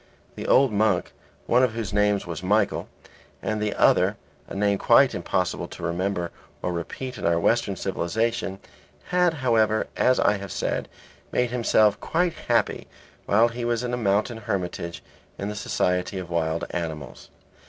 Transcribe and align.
The 0.33 0.47
old 0.47 0.71
monk, 0.71 1.11
one 1.45 1.61
of 1.61 1.73
whose 1.73 1.93
names 1.93 2.25
was 2.25 2.41
Michael, 2.41 2.89
and 3.39 3.61
the 3.61 3.75
other 3.75 4.17
a 4.47 4.55
name 4.55 4.79
quite 4.79 5.13
impossible 5.13 5.67
to 5.67 5.83
remember 5.83 6.31
or 6.63 6.73
repeat 6.73 7.19
in 7.19 7.25
our 7.27 7.39
Western 7.39 7.75
civilization, 7.75 8.57
had, 9.09 9.35
however, 9.45 9.85
as 9.95 10.19
I 10.19 10.37
have 10.37 10.51
said, 10.51 10.87
made 11.31 11.51
himself 11.51 11.99
quite 11.99 12.33
happy 12.33 12.87
while 13.27 13.49
he 13.49 13.63
was 13.63 13.83
in 13.83 13.93
a 13.93 13.97
mountain 13.97 14.37
hermitage 14.37 15.03
in 15.37 15.49
the 15.49 15.55
society 15.55 16.17
of 16.17 16.31
wild 16.31 16.65
animals. 16.71 17.29